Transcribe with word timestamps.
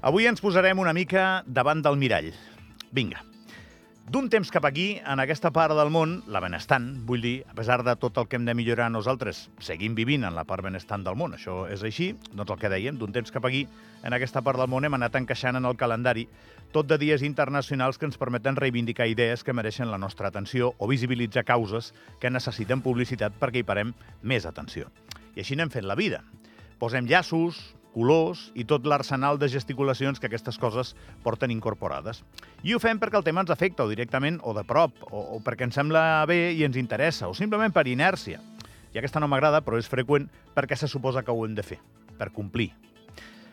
Avui 0.00 0.24
ens 0.24 0.40
posarem 0.40 0.78
una 0.80 0.94
mica 0.96 1.42
davant 1.44 1.82
del 1.84 1.98
mirall. 2.00 2.30
Vinga. 2.96 3.20
D'un 4.08 4.30
temps 4.32 4.48
cap 4.48 4.64
aquí, 4.64 4.94
en 5.04 5.20
aquesta 5.20 5.50
part 5.52 5.76
del 5.76 5.90
món, 5.92 6.14
la 6.24 6.40
benestant, 6.40 6.86
vull 7.04 7.20
dir, 7.20 7.34
a 7.44 7.52
pesar 7.54 7.82
de 7.84 7.92
tot 8.00 8.16
el 8.16 8.24
que 8.26 8.38
hem 8.38 8.46
de 8.48 8.54
millorar 8.56 8.86
nosaltres, 8.88 9.42
seguim 9.60 9.92
vivint 9.94 10.24
en 10.24 10.32
la 10.34 10.46
part 10.48 10.64
benestant 10.64 11.04
del 11.04 11.18
món, 11.20 11.34
això 11.36 11.66
és 11.68 11.84
així, 11.84 12.14
doncs 12.32 12.48
el 12.54 12.58
que 12.62 12.70
dèiem, 12.72 12.96
d'un 12.96 13.12
temps 13.12 13.28
cap 13.30 13.44
aquí, 13.44 13.66
en 14.00 14.16
aquesta 14.16 14.40
part 14.40 14.56
del 14.58 14.70
món 14.72 14.88
hem 14.88 14.96
anat 14.96 15.18
encaixant 15.20 15.60
en 15.60 15.68
el 15.68 15.76
calendari 15.76 16.24
tot 16.72 16.88
de 16.88 16.96
dies 16.96 17.20
internacionals 17.20 18.00
que 18.00 18.08
ens 18.08 18.16
permeten 18.16 18.56
reivindicar 18.56 19.06
idees 19.10 19.44
que 19.44 19.52
mereixen 19.52 19.92
la 19.92 20.00
nostra 20.00 20.32
atenció 20.32 20.72
o 20.78 20.88
visibilitzar 20.88 21.44
causes 21.44 21.92
que 22.24 22.32
necessiten 22.32 22.80
publicitat 22.80 23.36
perquè 23.36 23.60
hi 23.60 23.68
parem 23.68 23.92
més 24.22 24.48
atenció. 24.48 24.88
I 25.36 25.44
així 25.44 25.60
n'hem 25.60 25.68
fet 25.70 25.84
la 25.84 25.98
vida. 25.98 26.24
Posem 26.80 27.04
llaços, 27.04 27.60
colors 27.94 28.48
i 28.54 28.64
tot 28.68 28.86
l'arsenal 28.86 29.38
de 29.38 29.48
gesticulacions 29.50 30.20
que 30.20 30.28
aquestes 30.30 30.58
coses 30.58 30.94
porten 31.24 31.50
incorporades. 31.50 32.22
I 32.62 32.74
ho 32.74 32.82
fem 32.82 33.00
perquè 33.00 33.18
el 33.18 33.26
tema 33.26 33.44
ens 33.44 33.52
afecta, 33.54 33.84
o 33.84 33.92
directament, 33.92 34.40
o 34.42 34.54
de 34.56 34.64
prop, 34.66 34.94
o, 35.10 35.24
o 35.36 35.40
perquè 35.44 35.68
ens 35.68 35.78
sembla 35.78 36.24
bé 36.30 36.52
i 36.56 36.64
ens 36.66 36.78
interessa, 36.80 37.28
o 37.28 37.34
simplement 37.34 37.74
per 37.74 37.88
inèrcia. 37.90 38.40
I 38.90 38.98
aquesta 38.98 39.22
no 39.22 39.30
m'agrada, 39.30 39.62
però 39.62 39.78
és 39.78 39.90
freqüent 39.90 40.28
perquè 40.56 40.78
se 40.78 40.90
suposa 40.90 41.22
que 41.22 41.34
ho 41.34 41.44
hem 41.46 41.54
de 41.54 41.66
fer, 41.66 41.78
per 42.18 42.32
complir. 42.34 42.72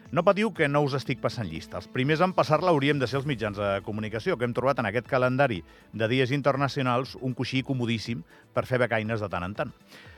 No 0.09 0.23
patiu 0.23 0.53
que 0.55 0.69
no 0.71 0.79
us 0.87 0.93
estic 0.95 1.19
passant 1.19 1.49
llista. 1.51 1.81
Els 1.81 1.89
primers 1.91 2.21
en 2.23 2.31
passar-la 2.31 2.71
hauríem 2.71 2.95
de 2.99 3.09
ser 3.11 3.17
els 3.19 3.25
mitjans 3.27 3.57
de 3.59 3.71
comunicació, 3.83 4.37
que 4.37 4.47
hem 4.47 4.53
trobat 4.55 4.79
en 4.79 4.87
aquest 4.87 5.09
calendari 5.11 5.59
de 5.91 6.07
dies 6.07 6.31
internacionals 6.31 7.17
un 7.19 7.35
coixí 7.35 7.59
comodíssim 7.59 8.21
per 8.55 8.63
fer 8.69 8.79
becaines 8.79 9.19
de 9.19 9.27
tant 9.27 9.43
en 9.43 9.55
tant. 9.57 9.73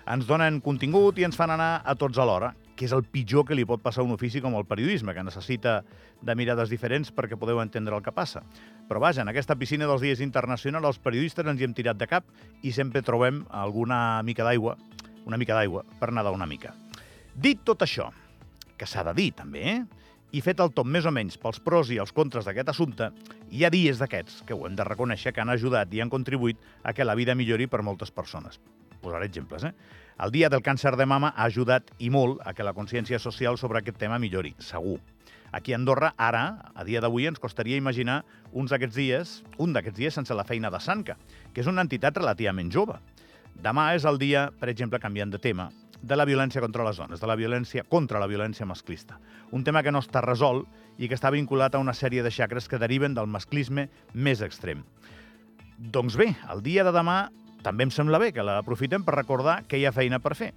Ens 0.06 0.30
donen 0.30 0.62
contingut 0.62 1.18
i 1.18 1.26
ens 1.26 1.38
fan 1.38 1.56
anar 1.56 1.80
a 1.82 1.98
tots 1.98 2.22
alhora, 2.22 2.54
que 2.80 2.88
és 2.88 2.94
el 2.96 3.04
pitjor 3.04 3.44
que 3.44 3.58
li 3.58 3.66
pot 3.68 3.82
passar 3.84 4.00
a 4.00 4.08
un 4.08 4.14
ofici 4.16 4.40
com 4.40 4.54
el 4.56 4.64
periodisme, 4.64 5.12
que 5.12 5.24
necessita 5.28 5.82
de 6.24 6.36
mirades 6.40 6.72
diferents 6.72 7.12
perquè 7.12 7.36
podeu 7.36 7.60
entendre 7.60 7.98
el 7.98 8.06
que 8.06 8.14
passa. 8.16 8.40
Però 8.88 9.02
vaja, 9.04 9.26
en 9.26 9.32
aquesta 9.32 9.58
piscina 9.60 9.90
dels 9.90 10.06
dies 10.06 10.24
internacionals 10.24 10.88
els 10.94 11.02
periodistes 11.04 11.44
ens 11.44 11.60
hi 11.60 11.68
hem 11.68 11.76
tirat 11.76 12.00
de 12.00 12.08
cap 12.08 12.32
i 12.64 12.72
sempre 12.72 13.04
trobem 13.04 13.44
alguna 13.52 14.24
mica 14.24 14.48
d'aigua, 14.48 14.78
una 15.28 15.38
mica 15.38 15.60
d'aigua, 15.60 15.84
per 16.00 16.14
nedar 16.16 16.32
una 16.32 16.48
mica. 16.48 16.72
Dit 17.36 17.68
tot 17.68 17.84
això, 17.84 18.08
que 18.80 18.88
s'ha 18.88 19.04
de 19.12 19.18
dir 19.18 19.34
també, 19.36 19.66
eh? 19.76 19.80
i 20.32 20.40
fet 20.46 20.62
el 20.64 20.72
top 20.72 20.88
més 20.88 21.04
o 21.04 21.12
menys 21.12 21.36
pels 21.42 21.60
pros 21.60 21.92
i 21.92 22.00
els 22.00 22.16
contres 22.16 22.48
d'aquest 22.48 22.72
assumpte, 22.72 23.12
hi 23.52 23.66
ha 23.66 23.74
dies 23.74 24.00
d'aquests 24.00 24.46
que 24.48 24.56
ho 24.56 24.64
hem 24.70 24.80
de 24.80 24.88
reconèixer 24.88 25.36
que 25.36 25.44
han 25.44 25.52
ajudat 25.52 25.92
i 25.92 26.00
han 26.00 26.14
contribuït 26.14 26.64
a 26.84 26.94
que 26.94 27.04
la 27.04 27.18
vida 27.20 27.36
millori 27.36 27.68
per 27.68 27.84
moltes 27.84 28.14
persones 28.14 28.62
posaré 29.02 29.30
exemples, 29.30 29.64
eh? 29.64 29.74
El 30.20 30.34
Dia 30.36 30.50
del 30.52 30.64
Càncer 30.64 30.98
de 31.00 31.06
Mama 31.08 31.32
ha 31.36 31.46
ajudat 31.48 31.94
i 31.98 32.10
molt 32.12 32.42
a 32.44 32.52
que 32.54 32.66
la 32.68 32.74
consciència 32.76 33.22
social 33.24 33.58
sobre 33.58 33.80
aquest 33.80 33.98
tema 34.02 34.20
millori, 34.20 34.52
segur. 34.60 34.98
Aquí 35.52 35.74
a 35.74 35.78
Andorra, 35.80 36.14
ara, 36.18 36.72
a 36.76 36.84
dia 36.84 37.02
d'avui, 37.02 37.26
ens 37.26 37.40
costaria 37.40 37.80
imaginar 37.80 38.24
uns 38.52 38.70
d'aquests 38.74 38.98
dies, 39.00 39.32
un 39.58 39.72
d'aquests 39.74 39.98
dies 39.98 40.18
sense 40.20 40.36
la 40.36 40.46
feina 40.46 40.70
de 40.70 40.82
Sanca, 40.84 41.16
que 41.54 41.64
és 41.64 41.70
una 41.72 41.82
entitat 41.82 42.20
relativament 42.20 42.70
jove. 42.70 43.00
Demà 43.64 43.94
és 43.96 44.06
el 44.06 44.20
dia, 44.20 44.50
per 44.60 44.70
exemple, 44.70 45.00
canviant 45.00 45.32
de 45.32 45.40
tema, 45.42 45.70
de 46.02 46.16
la 46.16 46.28
violència 46.28 46.62
contra 46.62 46.86
les 46.86 47.00
dones, 47.00 47.20
de 47.20 47.28
la 47.28 47.36
violència 47.36 47.84
contra 47.84 48.20
la 48.20 48.28
violència 48.28 48.68
masclista. 48.68 49.18
Un 49.52 49.64
tema 49.64 49.82
que 49.84 49.92
no 49.92 50.04
està 50.04 50.22
resolt 50.24 50.68
i 50.98 51.10
que 51.10 51.18
està 51.18 51.32
vinculat 51.34 51.76
a 51.76 51.82
una 51.82 51.96
sèrie 51.96 52.24
de 52.24 52.32
xacres 52.32 52.70
que 52.70 52.80
deriven 52.80 53.16
del 53.18 53.28
masclisme 53.28 53.90
més 54.14 54.44
extrem. 54.46 54.86
Doncs 55.80 56.16
bé, 56.20 56.34
el 56.52 56.62
dia 56.64 56.84
de 56.84 56.94
demà 56.96 57.30
també 57.64 57.88
em 57.88 57.92
sembla 57.92 58.20
bé 58.22 58.32
que 58.32 58.46
l'aprofitem 58.46 59.04
per 59.04 59.18
recordar 59.18 59.64
que 59.68 59.80
hi 59.80 59.86
ha 59.86 59.96
feina 59.96 60.20
per 60.24 60.36
fer. 60.40 60.54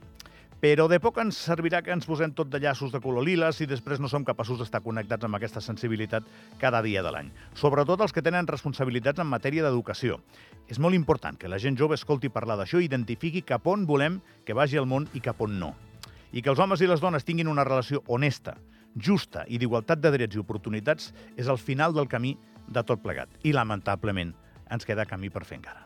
Però 0.63 0.85
de 0.87 1.01
poc 1.03 1.17
ens 1.19 1.41
servirà 1.49 1.81
que 1.83 1.91
ens 1.91 2.07
posem 2.07 2.31
tot 2.39 2.47
de 2.47 2.61
llaços 2.63 2.93
de 2.95 3.01
color 3.03 3.25
lila 3.27 3.49
si 3.51 3.67
després 3.67 3.99
no 3.99 4.07
som 4.07 4.23
capaços 4.23 4.61
d'estar 4.61 4.79
connectats 4.85 5.27
amb 5.27 5.35
aquesta 5.35 5.59
sensibilitat 5.59 6.29
cada 6.61 6.79
dia 6.87 7.03
de 7.03 7.11
l'any. 7.11 7.33
Sobretot 7.59 8.05
els 8.07 8.15
que 8.15 8.23
tenen 8.23 8.47
responsabilitats 8.47 9.19
en 9.19 9.27
matèria 9.27 9.67
d'educació. 9.67 10.21
És 10.71 10.79
molt 10.79 10.95
important 10.95 11.35
que 11.35 11.51
la 11.51 11.59
gent 11.59 11.75
jove 11.81 11.99
escolti 11.99 12.31
parlar 12.31 12.61
d'això 12.61 12.79
i 12.79 12.87
identifiqui 12.87 13.43
cap 13.43 13.67
on 13.67 13.89
volem 13.91 14.21
que 14.47 14.55
vagi 14.55 14.79
el 14.79 14.87
món 14.87 15.11
i 15.19 15.25
cap 15.25 15.43
on 15.43 15.59
no. 15.59 15.75
I 16.31 16.47
que 16.47 16.55
els 16.55 16.63
homes 16.63 16.81
i 16.81 16.87
les 16.87 17.03
dones 17.03 17.27
tinguin 17.27 17.51
una 17.51 17.67
relació 17.67 18.05
honesta, 18.07 18.55
justa 18.95 19.43
i 19.49 19.59
d'igualtat 19.59 19.99
de 19.99 20.15
drets 20.15 20.39
i 20.39 20.47
oportunitats 20.47 21.11
és 21.35 21.51
el 21.51 21.59
final 21.59 21.91
del 21.91 22.07
camí 22.07 22.37
de 22.71 22.87
tot 22.87 23.03
plegat. 23.03 23.35
I, 23.43 23.51
lamentablement, 23.51 24.31
ens 24.71 24.87
queda 24.87 25.11
camí 25.11 25.27
per 25.27 25.43
fer 25.43 25.59
encara. 25.59 25.82